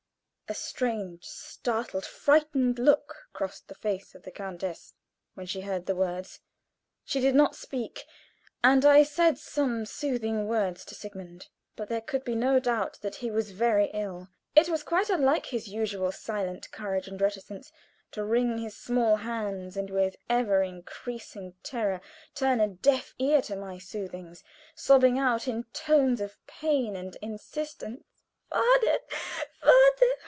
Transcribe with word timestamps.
A 0.51 0.53
strange, 0.53 1.23
startled, 1.23 2.05
frightened 2.05 2.77
look 2.77 3.15
crossed 3.31 3.69
the 3.69 3.73
face 3.73 4.13
of 4.13 4.23
the 4.23 4.31
countess 4.31 4.93
when 5.33 5.45
she 5.45 5.61
heard 5.61 5.85
the 5.85 5.95
words. 5.95 6.41
She 7.05 7.21
did 7.21 7.35
not 7.35 7.55
speak, 7.55 8.03
and 8.61 8.83
I 8.83 9.03
said 9.03 9.37
some 9.37 9.85
soothing 9.85 10.47
words 10.49 10.83
to 10.83 10.93
Sigmund. 10.93 11.47
But 11.77 11.87
there 11.87 12.01
could 12.01 12.25
be 12.25 12.35
no 12.35 12.59
doubt 12.59 12.99
that 13.01 13.15
he 13.15 13.31
was 13.31 13.51
very 13.51 13.91
ill. 13.93 14.27
It 14.53 14.67
was 14.67 14.83
quite 14.83 15.09
unlike 15.09 15.45
his 15.45 15.69
usual 15.69 16.11
silent 16.11 16.69
courage 16.73 17.07
and 17.07 17.21
reticence 17.21 17.71
to 18.11 18.21
wring 18.21 18.57
his 18.57 18.75
small 18.75 19.15
hands 19.15 19.77
and 19.77 19.89
with 19.89 20.17
ever 20.29 20.61
increasing 20.63 21.53
terror 21.63 22.01
turn 22.35 22.59
a 22.59 22.67
deaf 22.67 23.13
ear 23.19 23.41
to 23.43 23.55
my 23.55 23.77
soothings, 23.77 24.43
sobbing 24.75 25.17
out 25.17 25.47
in 25.47 25.63
tones 25.71 26.19
of 26.19 26.35
pain 26.45 26.97
and 26.97 27.15
insistence: 27.21 28.03
"Father! 28.49 28.99
father! 29.07 30.05